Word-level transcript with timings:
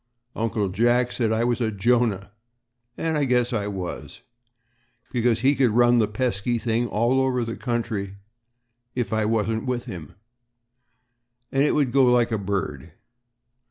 Uncle 0.35 0.67
Jack 0.69 1.11
said 1.11 1.31
I 1.31 1.43
was 1.43 1.61
a 1.61 1.69
Jonah 1.71 2.31
and 2.97 3.19
I 3.19 3.23
guess 3.23 3.53
I 3.53 3.67
was, 3.67 4.21
because 5.11 5.41
he 5.41 5.53
could 5.53 5.69
run 5.69 5.99
the 5.99 6.07
pesky 6.07 6.57
thing 6.57 6.87
all 6.87 7.21
over 7.21 7.45
the 7.45 7.55
country 7.55 8.15
if 8.95 9.13
I 9.13 9.25
wasn't 9.25 9.67
with 9.67 9.85
him, 9.85 10.15
and 11.51 11.61
it 11.61 11.75
would 11.75 11.91
go 11.91 12.05
like 12.05 12.31
a 12.31 12.39
bird. 12.39 12.93